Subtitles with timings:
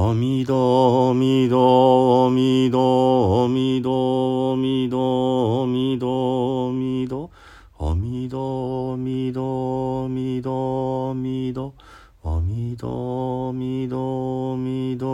[0.00, 7.28] 阿弥陀阿弥陀阿弥陀阿弥陀阿弥陀阿弥陀阿弥陀
[7.76, 11.74] 阿弥陀阿弥陀阿弥陀阿弥陀
[12.22, 15.10] 阿弥陀阿弥陀阿弥陀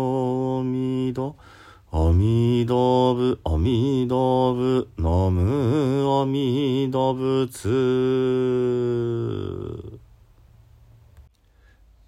[0.55, 1.35] 阿弥陀
[1.91, 7.51] 阿弥陀仏阿弥陀仏南無阿弥陀仏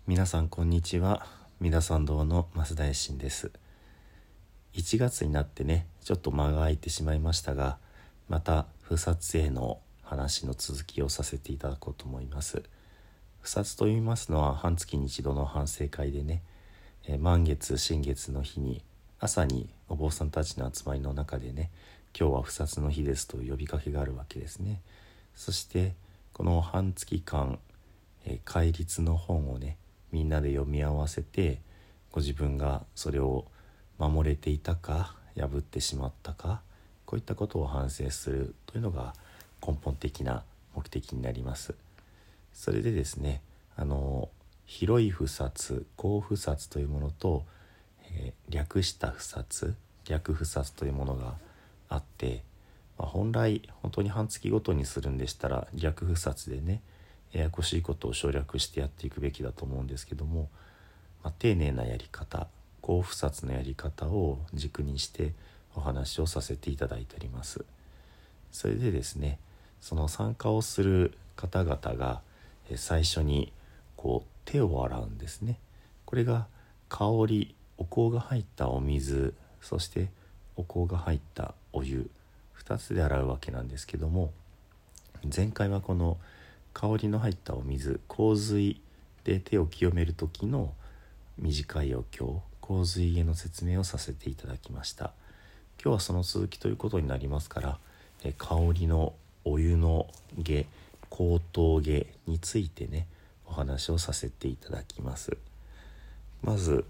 [0.07, 1.38] 皆さんこんにちは。
[1.61, 3.51] 三田参道の増大臣です。
[4.75, 7.79] 1月になってねちょっと間が空いてしまいましたが
[8.29, 12.63] また不殺への話の続きをさせていただこうと思います。
[13.41, 16.43] 不殺と言いますのは半月に一度の反省会でね、
[17.09, 18.85] え満月新月の日に
[19.19, 21.73] 朝にお坊さんたちの集まりの中でね
[22.17, 24.81] 今日は不殺の日ですという呼びかけがあるわけですね。
[25.35, 25.97] そして
[26.33, 27.59] この半月間、
[28.27, 29.77] え戒律の本をね
[30.13, 31.61] みんなで読み合わせて
[32.11, 33.47] ご自分がそれを
[33.99, 36.63] 守れていたか破ってしまったか
[37.05, 39.15] こういったことを反省するというのが
[39.67, 41.75] 根本的な目的になります。
[42.53, 43.41] それでですね
[43.77, 44.29] あの
[44.67, 47.45] 広い不殺高不殺というものと、
[48.11, 49.75] えー、略した不殺
[50.07, 51.35] 略不殺というものが
[51.89, 52.43] あって、
[52.99, 56.83] まあ、本来本当に半月ごとにするんでしたら略不殺でね
[57.33, 60.49] ややこしいことを省略してやっていくべきだと思うんですけども、
[61.23, 62.47] まあ、丁寧なやり方
[62.81, 65.33] 高不殺のやり方を軸にして
[65.75, 67.65] お話をさせていただいております。
[68.51, 69.39] それでですね
[69.81, 72.23] その参加をする方々が
[72.77, 73.53] 最初に
[73.97, 75.59] こう手を洗うんですね。
[76.07, 76.47] これが
[76.89, 80.09] 香りお香が入ったお水そして
[80.57, 82.11] お香が入ったお湯
[82.65, 84.33] 2つで洗うわけなんですけども
[85.35, 86.17] 前回はこの
[86.81, 88.81] 「香りの入ったお水洪水
[89.25, 90.75] で手を清める時の
[91.37, 95.11] 短いお経洪水への説明をさせていただきました。
[95.83, 97.79] 今日はその続きということになりますから
[98.39, 99.13] 香りの
[99.45, 100.07] お湯の
[100.39, 100.67] 下
[101.11, 103.09] 高等下についてね
[103.45, 105.37] お話をさせていただきます。
[106.45, 106.85] まず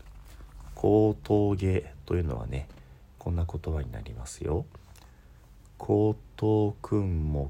[0.75, 2.69] 高等下というのはね
[3.19, 4.67] こんな言葉になりますよ。
[5.79, 7.49] 高等訓目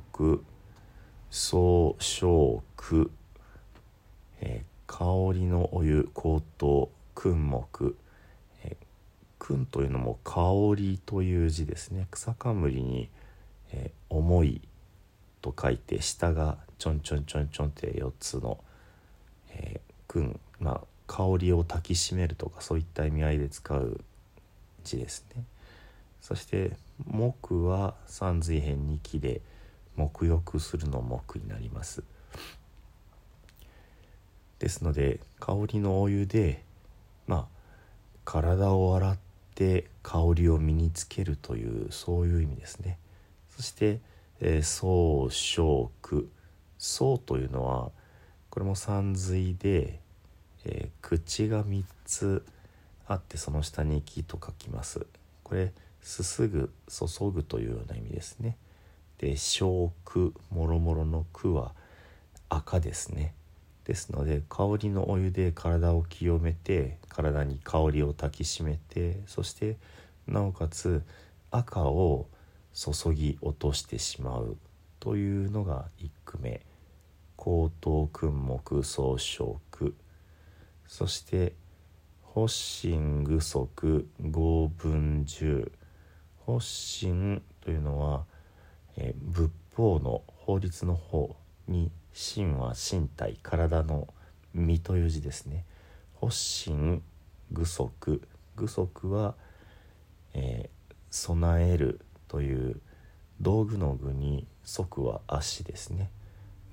[1.31, 3.11] 総称句、
[4.41, 7.95] えー、香りのお湯香糖君目、
[8.65, 8.77] えー、
[9.39, 10.41] 君というのも香
[10.75, 12.07] りという字ですね。
[12.11, 13.11] 草冠に、
[13.73, 14.63] えー、重い
[15.43, 18.59] と書いて下がちょんちょんちょんちょんって4つの、
[19.51, 24.01] えー、君まあ香りを焚きしめるとかそういった意味合いで使う
[24.83, 25.45] 字ですね。
[26.23, 26.73] そして
[27.07, 29.43] 木は三髄辺に木で
[29.99, 32.05] 「沐浴するの木になります。
[34.61, 36.65] ですので香りのお湯で
[37.27, 37.47] まあ
[38.25, 39.19] 体を洗っ
[39.55, 42.99] て香りを身につけるというそういう意味ですね。
[43.51, 44.01] そして
[44.41, 46.31] 「えー、総小句」
[46.79, 47.91] 「総」というのは
[48.51, 50.01] これも三髄で、
[50.65, 52.45] えー、口が3つ
[53.07, 55.07] あってその下に「木」と書きます。
[55.43, 55.73] これ
[56.03, 58.57] すすぐ注ぐというような意味ですね。
[59.19, 61.73] で小句もろもろの句は
[62.49, 63.35] 赤ですね。
[63.85, 69.77] ですので香りのお湯で体を清めて体に香りを焚きしめてそして
[70.27, 71.03] なおかつ
[71.51, 72.27] 赤を
[72.75, 74.59] 注ぎ落としてしまう
[75.01, 76.61] というのが1句目。
[77.37, 79.95] 高等訓目総称句
[80.89, 81.55] そして
[82.35, 85.73] 発心具足合文十。
[86.47, 88.25] 発心というのは、
[89.79, 91.37] 法の法律の方
[91.69, 94.09] に身は身体体の
[94.53, 95.65] 身という字ですね。
[96.21, 97.01] 発心
[97.53, 98.21] 具足。
[98.57, 99.37] 具足は、
[100.35, 102.81] えー、備えるという
[103.41, 106.11] 道具の具に足は足ですね。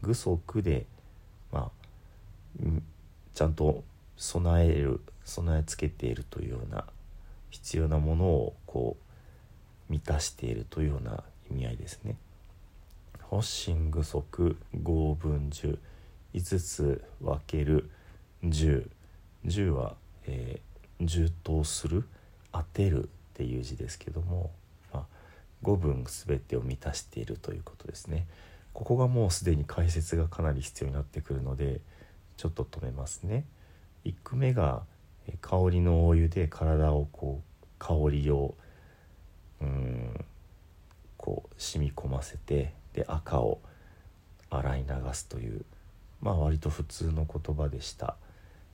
[0.01, 0.87] 具足で
[1.51, 2.65] まあ
[3.35, 3.83] ちゃんと
[4.17, 6.85] 備える備え付けているというような
[7.51, 12.17] 必要なものをこう満たしているというような意味合いですね。
[13.35, 15.77] 発信具足合分10
[16.33, 17.89] 5つ分ける
[18.45, 18.89] 10
[19.45, 19.95] 10は、
[20.25, 22.05] えー、充当する
[22.53, 24.51] 当てるっていう字ですけども、
[24.93, 25.05] まあ、
[25.63, 28.25] 5分全てを満たしているということですね。
[28.71, 31.81] ここがもうすでに解説がかなり必要になってくるので
[32.37, 33.43] ちょっと止めますね。
[34.05, 34.83] 1句目が
[35.41, 38.55] 香りのお湯で体をこう香りを
[39.61, 40.25] うん
[41.17, 43.59] こう染み込ませてで赤を
[44.49, 45.65] 洗い流すという
[46.21, 48.15] まあ割と普通の言葉でした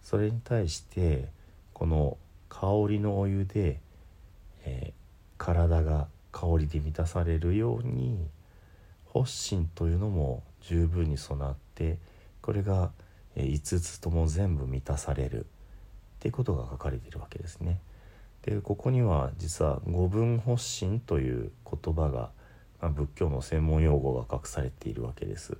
[0.03, 1.27] それに対して
[1.73, 2.18] この
[2.50, 3.79] 香りのお湯で、
[4.65, 8.27] えー、体が香りで満たされるように
[9.12, 11.97] 発心というのも十分に備わって
[12.41, 12.91] これが
[13.35, 15.44] 5つとも全部満たされるっ
[16.19, 17.79] ていうことが書かれているわけですね。
[18.44, 22.31] でここには実は五分発心という言葉が、
[22.81, 25.57] まあ、仏教の専門用語が隠されているわけです。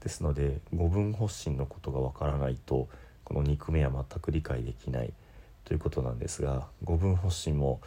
[0.00, 2.88] ですので五分発心のことがわからないと
[3.24, 5.12] この肉目は全く理解できない
[5.64, 7.80] ということなんですが五分発心も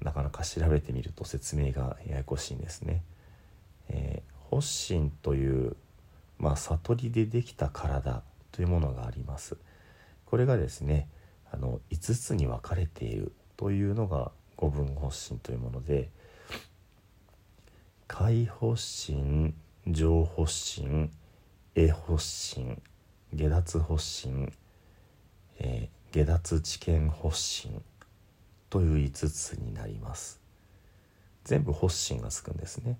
[0.00, 3.02] なかなか調べてみると説明がややこしいんですね。
[3.88, 5.74] えー、発心という、
[6.38, 9.56] まあ、悟りでできた体というものがあります。
[10.24, 11.08] これがですね
[11.50, 16.10] あの5つに分かれているというのが五分発心というもので
[18.08, 19.54] 解発心
[19.86, 21.10] 上発心
[21.74, 22.80] 栄発心
[23.34, 24.52] 下脱発心、
[25.60, 27.82] えー、下脱知見発心
[28.70, 30.40] という5つになります。
[31.44, 32.98] 全部発心がつくんですね。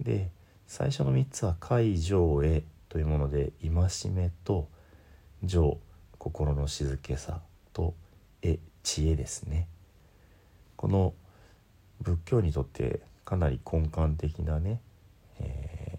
[0.00, 0.30] で
[0.68, 4.68] 最初の3つは「解上へ」というもので戒めと
[5.42, 5.78] 「上」
[6.18, 7.42] 心の静けさ
[7.72, 7.94] と
[8.40, 9.66] 「え」知恵ですね。
[10.76, 11.12] この
[12.00, 13.00] 仏教にとって
[13.32, 14.78] かなり根幹的なね、
[15.40, 15.98] え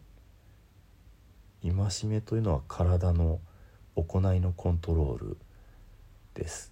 [1.63, 3.39] ー、戒めというのは体の
[3.95, 5.38] 行いのコントロール
[6.35, 6.71] です。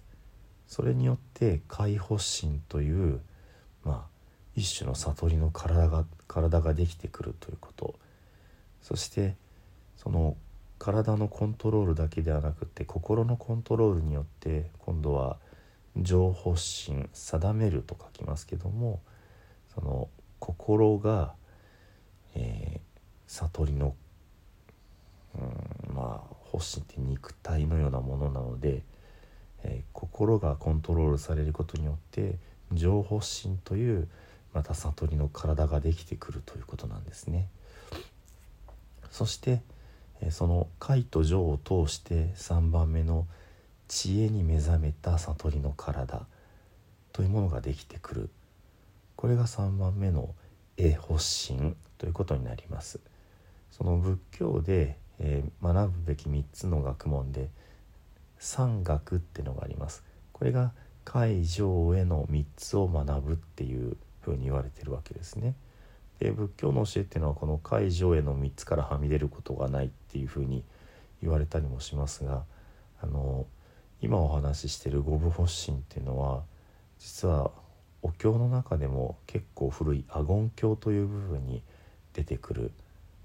[0.68, 3.18] それによって解放心という
[3.82, 4.06] まあ
[4.54, 7.96] 一種の悟りの体が体ができてくるということ。
[8.82, 9.34] そして
[9.96, 10.36] その
[10.78, 15.38] 体のコントロールだけではなくて心のコントロールによって今度は
[15.96, 19.00] 情報心定めると書きますけども
[19.74, 20.08] その
[20.44, 21.34] 心が、
[22.34, 22.80] えー、
[23.26, 23.94] 悟りの、
[25.36, 25.38] う
[25.92, 28.82] ん、まあ発心って肉体のようなものなので
[29.64, 32.36] えー、心がコントロールされることによって
[32.72, 34.08] 情報心という
[34.52, 37.48] また悟りの体ができてくるということなんですね。
[39.10, 39.62] そして、
[40.20, 43.26] え、その解と情を通して3番目の
[43.88, 46.26] 知恵に目覚めた悟りの体
[47.12, 48.30] というものができてくる
[49.16, 50.34] これが3番目の
[50.76, 53.00] 「え発心」ということになります。
[53.72, 57.48] その仏教で、えー、学ぶべき3つの学問で
[58.38, 60.72] 三学っていうのがありますこれが
[61.04, 65.54] 海上への3つを学ぶっていうふうに言われてるわけですね
[66.18, 70.64] で仏教の教えっていうのはこの海上への3つからはみ出ることがないっていうふうに
[71.22, 72.44] 言われたりもしますが
[73.00, 73.46] あの
[74.00, 76.42] 今お話ししてる五部発心っていうのは
[76.98, 77.52] 実は
[78.02, 81.62] お経の中でも結構古い阿言経という部分に
[82.12, 82.72] 出てくる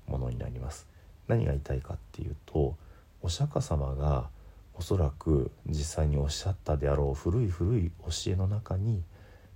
[0.07, 0.87] ものになります
[1.27, 2.75] 何が言いたいかっていうと
[3.21, 4.29] お釈迦様が
[4.75, 9.03] おそらく実際におっしゃったであろう古い古い教えの中に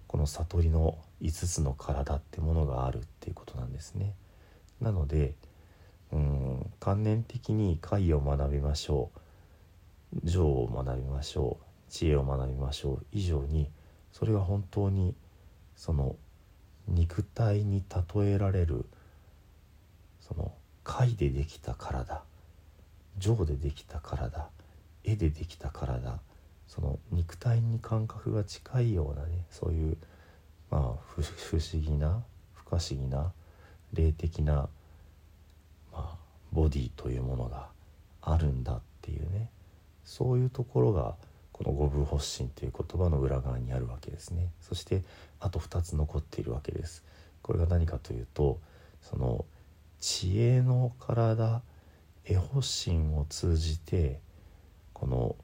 [0.07, 4.13] この悟りの5つの体ってものがあるっていうことなんですね。
[4.81, 5.35] なので
[6.11, 13.69] うん観念的に解を学びましょう情を学びましょう知恵を学びましょう以上に
[14.11, 15.15] それが本当に
[15.75, 16.15] その
[16.87, 17.83] 肉体に
[18.15, 18.85] 例えられる
[20.19, 20.53] その
[20.83, 22.23] 貝でできた体
[23.17, 24.49] 情でできた体
[25.03, 26.19] 絵でできた体
[26.67, 29.97] その肉体に感覚が近いようなねそういう
[30.69, 30.81] まあ
[31.15, 33.31] 不思議な不可思議な
[33.93, 34.69] 霊的な、ま
[35.93, 36.15] あ、
[36.51, 37.67] ボディというものが
[38.21, 39.49] あるんだっていうね
[40.05, 41.15] そういうところが
[41.63, 44.49] この五分発心という言葉の裏側にあるわけですね。
[44.61, 45.03] そして
[45.39, 47.03] あと2つ残っているわけです。
[47.43, 48.59] これが何かというと
[49.01, 49.45] その
[49.99, 51.61] 知恵の体
[52.25, 54.19] 絵発心を通じて
[54.93, 55.35] この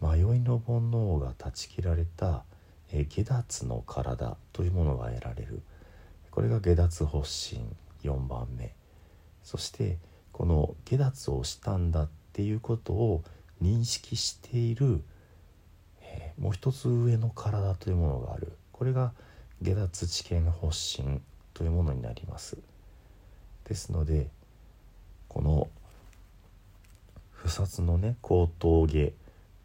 [0.00, 2.44] 迷いの煩悩が断ち切られた
[2.90, 5.60] 下脱の体というものが得られる。
[6.30, 8.74] これが下脱発心4番目。
[9.42, 9.98] そして
[10.32, 13.22] この下脱をしたんだっていうことを
[13.62, 15.02] 認識している、
[16.38, 18.52] もう一つ上の体というものがある。
[18.72, 19.12] これが
[19.62, 21.22] 下脱知見発心
[21.54, 22.58] というものになります。
[23.64, 24.28] ですので
[25.28, 25.68] この
[27.30, 29.12] 不殺のね後頭下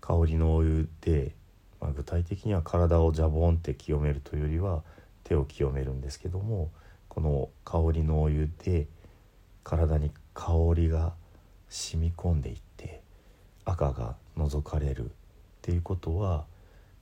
[0.01, 1.35] 香りのお湯で、
[1.79, 4.83] まあ、具体的には体をジャボンって清めるというよりは
[5.23, 6.71] 手を清めるんですけども
[7.07, 8.87] この香りのお湯で
[9.63, 11.13] 体に香りが
[11.69, 13.01] 染み込んでいって
[13.65, 15.11] 赤が覗かれる
[15.61, 16.45] っていうことは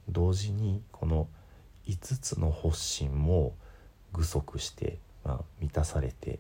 [0.10, 1.28] 同時にこの
[1.88, 3.56] 5つの発心も
[4.12, 6.40] 具足して、まあ、満たされて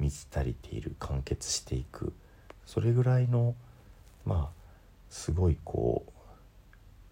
[0.00, 2.12] 満ち足りている完結していく。
[2.66, 3.54] それぐらいの
[4.24, 4.60] まあ
[5.10, 6.10] すごいこう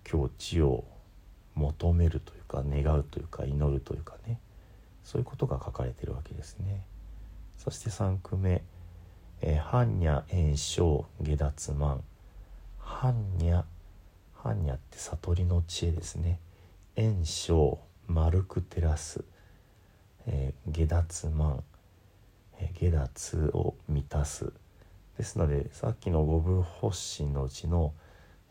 [0.05, 0.85] 境地を
[1.55, 4.41] 求めるというか願うというか祈るというかね。
[5.05, 6.83] そういうことが書かれてるわけですね。
[7.57, 8.63] そして3句目「、
[9.41, 12.03] 般若炎症下脱万」
[12.83, 13.15] 般
[13.51, 13.65] 若
[14.43, 16.41] 般若って悟りの知恵ですね。
[16.97, 19.25] 炎症丸く照らす、
[20.27, 21.63] えー、下脱万、
[22.59, 24.53] えー、下脱を満たす。
[25.17, 27.93] ですのでさっきの五分発心のうちの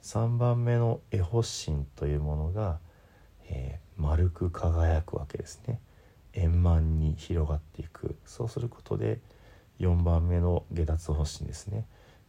[0.03, 2.79] 3番目の絵発心というものが、
[3.49, 5.79] えー、丸く輝くわけですね。
[6.33, 8.15] 円満に広がっていく。
[8.25, 9.19] そうすることで
[9.79, 11.85] 4番目の下脱発心ですね。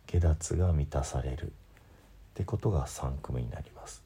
[0.06, 1.52] 下脱が満たされる。
[2.38, 4.04] ってことが3句目になります。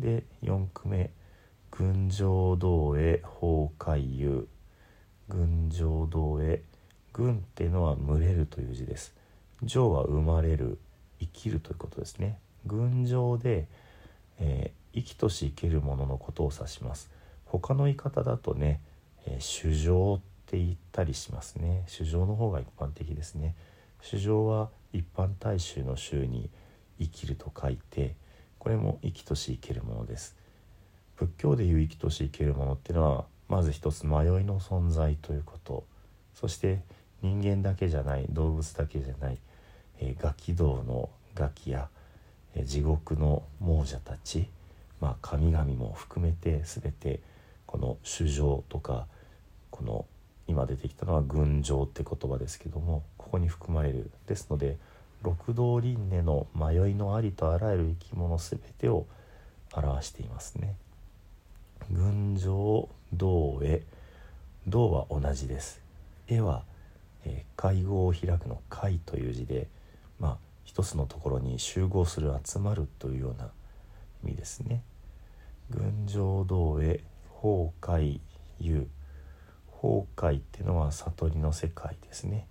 [0.00, 1.10] で4句目
[1.70, 4.48] 「群青道へ崩壊遊」
[5.30, 6.62] 群青道へ。
[7.12, 9.14] 群っていうのは群れるという字です。
[9.62, 10.78] 情は生まれる。
[11.20, 12.36] 生きるということですね。
[12.66, 13.68] 群青で、
[14.40, 17.10] えー、生きとし生けるもののことを指します。
[17.46, 18.80] 他の言い方だとね、
[19.24, 21.84] えー、主情って言ったりしますね。
[21.86, 23.54] 主情の方が一般的ですね。
[24.02, 26.50] 主情は一般大衆の衆に
[26.98, 28.14] 生きると書いて
[28.58, 30.36] これも生きとし生けるものです。
[31.16, 35.84] 仏教でいう生きとし生けるものっていうのはまず一つ迷いの存在ということ。
[36.34, 36.80] そして
[37.22, 39.38] 人間だけじゃない動物だけじゃない、
[39.98, 41.88] えー、ガキ道のガキや、
[42.54, 44.48] えー、地獄の亡者たち、
[45.00, 47.20] まあ、神々も含めて全て
[47.64, 49.06] この衆生とか
[49.70, 50.06] この
[50.46, 54.10] 今出てきたのは群青って言葉ですけどもここに含まれる。
[54.26, 54.76] ですので
[55.22, 59.06] 六道輪廻の迷いのありとあらゆる生き物全てを
[59.72, 60.76] 表していますね。
[61.90, 63.82] 群青道へ
[64.66, 65.80] 道は同じです。
[66.28, 66.64] 絵は
[67.26, 69.66] えー、会合を開くの会という字で、
[70.20, 73.50] まあ、一つのところに集合する集まるというような
[74.24, 74.82] 意味ですね。
[75.70, 77.02] 群青道へ
[77.42, 78.20] 崩壊
[78.60, 78.86] 遊
[79.82, 82.46] 崩壊っていうのは悟りの世界ですね。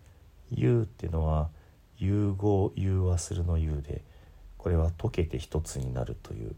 [0.51, 1.49] 遊っていうのは
[1.99, 4.01] 融合融和するの遊で
[4.57, 6.55] これは溶けて一つになるという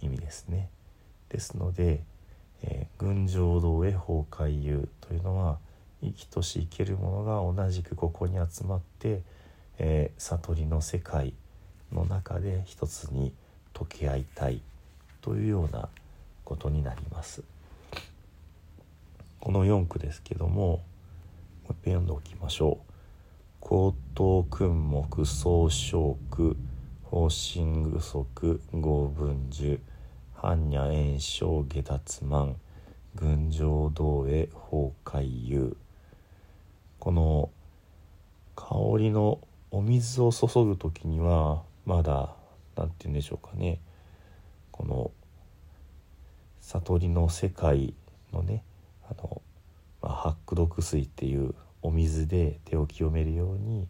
[0.00, 0.68] 意味ですね。
[1.28, 2.02] ですので、
[2.62, 5.58] えー、群青道へ崩壊遊というのは
[6.02, 9.22] 生きとし生けるものが同じくここに集まって、
[9.78, 11.32] えー、悟りの世界
[11.92, 13.32] の中で一つに
[13.74, 14.60] 溶け合いたい
[15.20, 15.88] というような
[16.44, 17.42] ことになります。
[19.40, 22.91] この4句ですけどももう一遍読んでおきましょう。
[23.64, 26.56] 高等訓目総称句
[27.04, 28.26] 方針具足
[28.72, 29.80] 合文樹
[30.34, 32.56] 般若炎症下脱万
[33.14, 35.76] 群青道へ崩壊遊。
[36.98, 37.50] この
[38.56, 39.38] 香りの
[39.70, 42.34] お水を注ぐ時にはまだ
[42.76, 43.78] 何て言うんでしょうかね。
[44.72, 45.12] この
[46.60, 47.94] 悟りの世界
[48.32, 48.64] のね
[49.08, 49.40] あの、
[50.02, 53.88] まあ、八苦毒水っていうお水で手を清めるように、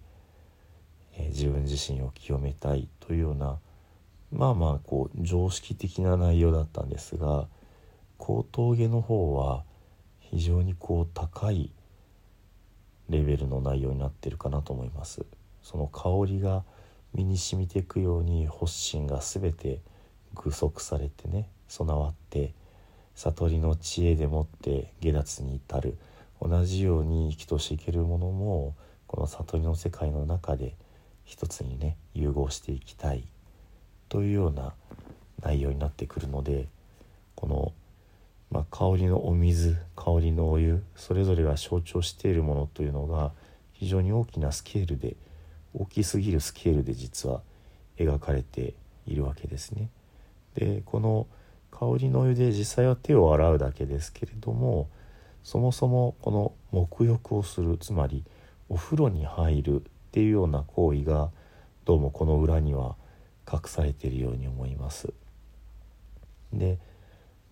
[1.14, 3.58] えー、自分自身を清めたいというような
[4.32, 7.46] まあまあこう常識的な内容だったんですが
[8.18, 9.64] 高峠の方は
[10.20, 11.70] 非常にこう高い
[13.10, 15.26] レベルの内容になってるかなと思います。
[15.62, 16.64] その香りが
[17.14, 19.80] 身に染みていくように発心が全て
[20.34, 22.54] 具足されてね備わって
[23.14, 25.98] 悟りの知恵でもって下脱に至る
[26.42, 28.74] 同じように生きとし生けるものも
[29.06, 30.74] この悟りの世界の中で
[31.24, 33.24] 一つにね融合していきたい
[34.08, 34.72] というような
[35.40, 36.66] 内容になってくるので
[37.34, 37.72] この
[38.52, 43.32] まあ、香りのお水香りのお湯それぞれが象徴しているものというのが
[43.72, 45.16] 非常に大きなスケールで
[45.72, 47.40] 大きすぎるスケールで実は
[47.96, 48.74] 描かれて
[49.06, 49.88] いるわけですね。
[50.54, 51.26] でこの
[51.70, 54.88] 香りのお湯で実際は手を洗うだけですけれども
[55.44, 58.24] そもそもこの沐浴をするつまり
[58.68, 61.30] お風呂に入るっていうような行為が
[61.84, 62.96] どうもこの裏には
[63.50, 65.12] 隠されているように思います。
[66.52, 66.78] で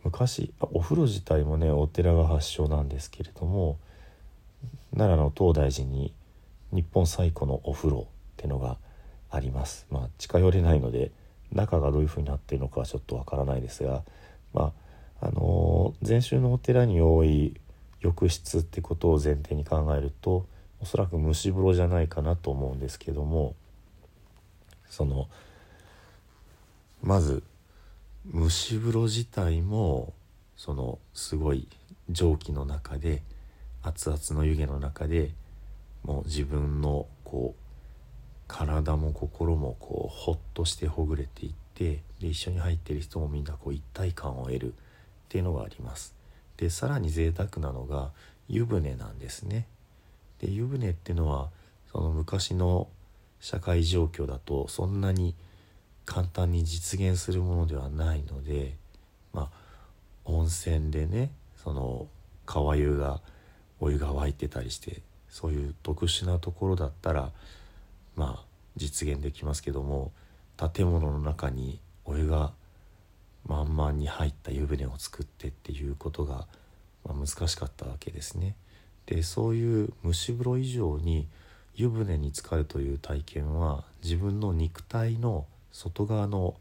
[0.04, 3.78] 昔お風呂自体もねお寺が発祥なんですけれども
[4.94, 6.12] 奈良の東大寺に
[6.72, 8.78] 日本最古のお風呂ってのが
[9.30, 11.12] ありますまあ近寄れないので
[11.52, 14.02] 中がどういうふうになってるのかはちょっとわからないですが
[14.52, 14.72] ま
[15.20, 17.60] ああのー、禅宗のお寺に多い
[18.00, 20.46] 浴室ってことを前提に考えると
[20.80, 23.54] おそらく蒸し風呂じゃないかなと思うんですけども
[24.88, 25.28] その
[27.02, 27.42] まず
[28.34, 30.12] 蒸し風呂自体も
[30.56, 31.68] そのすごい
[32.10, 33.22] 蒸気の中で
[33.82, 35.30] 熱々の湯気の中で
[36.04, 37.60] もう自分のこう
[38.46, 44.72] 体も心もこうほっとしてほぐれていってで一緒に入ってる人もみんなこう一体感を得るっ
[45.28, 46.19] ていうのがあります。
[46.60, 48.10] でさらに贅沢なのが
[48.46, 49.66] 湯船なんですね。
[50.40, 51.48] で湯船っていうのは
[51.90, 52.88] その昔の
[53.40, 55.34] 社会状況だとそんなに
[56.04, 58.76] 簡単に実現するものではないので
[59.32, 59.50] まあ
[60.26, 62.06] 温泉でねその
[62.44, 63.20] 川湯が
[63.80, 65.00] お湯が沸いてたりして
[65.30, 67.30] そういう特殊なところだったら
[68.16, 68.44] まあ
[68.76, 70.12] 実現できますけども
[70.74, 72.52] 建物の中にお湯が
[73.46, 76.46] 満々に入った湯船を作ってっていうことが、
[77.04, 78.54] まあ、難しかったわけですね。
[79.06, 81.26] でそういう蒸し風呂以上に
[81.74, 86.54] 湯船に浸かるという体験は自分の肉体の外側の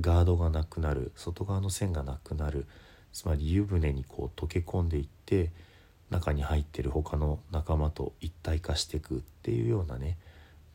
[0.00, 2.66] ガードがなくなる外側の線がなくなる
[3.12, 5.50] つまり湯船にこう溶け込んでいって
[6.10, 10.16] 中に入ってる他の仲間と一体化していくっていうようなね、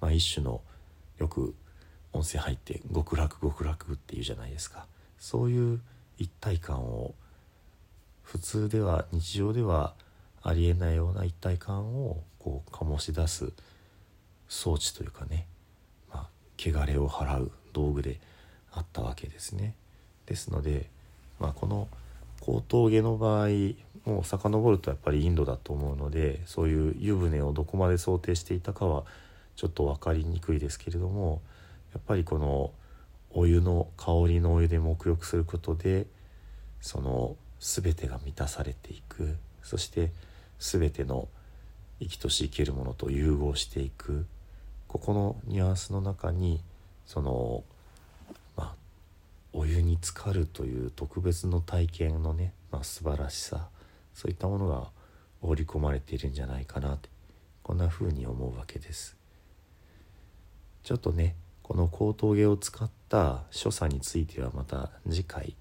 [0.01, 0.61] まあ、一種の
[1.19, 1.55] よく
[2.13, 4.85] 温泉入って極楽極楽っていうじゃないですか
[5.19, 5.81] そういう
[6.17, 7.13] 一体感を
[8.24, 9.93] 普通では日常では
[10.43, 13.51] ありえないような一体感をこう醸し出す
[14.47, 15.45] 装置というかね、
[16.09, 18.19] まあ、汚れを払う道具で
[18.71, 19.75] あったわけですね。
[20.25, 20.89] ですので、
[21.39, 21.88] まあ、この
[22.41, 23.47] 高峠の場合
[24.05, 29.03] もう遡るとやっぱりインドだと思うのでそういう湯船をどこまで想定していたかは
[29.55, 31.41] ちょっと分かりにくいですけれども
[31.93, 32.71] やっぱりこの
[33.31, 36.07] お湯の香りのお湯で沐浴することで
[36.81, 40.12] その全てが満たされていくそして
[40.60, 41.27] 全ての
[42.00, 44.25] 生きとし生けるものと融合していく
[44.88, 46.62] ここのニュアンスの中に
[47.05, 47.63] その
[48.55, 48.75] まあ
[49.53, 53.67] お湯に浸かるという特別の体験のね、まあ、素晴らしさ
[54.13, 54.88] そういったものが
[55.41, 57.10] 織り込まれているんじゃないかなって
[57.63, 59.17] こんな風に思うわけです。
[60.84, 65.55] ちょっとねこの高峠を使った所作についてはまた次回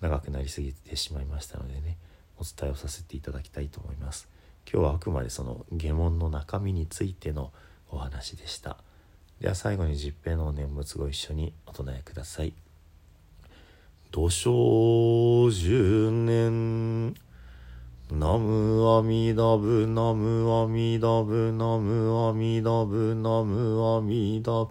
[0.00, 1.96] 長くなりすぎてしまいましたのでね
[2.38, 4.28] お伝えをさせていただきたいと思います。
[4.70, 7.52] 今日はあくまでその下門の中身についての
[7.90, 8.76] お話でした。
[9.40, 12.52] では最後に十平の念仏ご一緒にお唱えください。
[14.10, 17.14] 土生十年
[18.10, 24.70] ナムアミダブナムアミダブナムアミダブナムアミダブ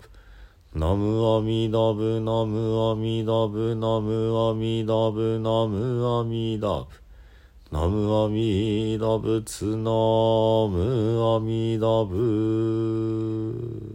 [0.75, 6.87] ナムアミダブナムアミダブナムアミダブナムアミダブ。
[7.71, 9.91] ナムアミダブツナ
[10.69, 13.86] ムアミダブ。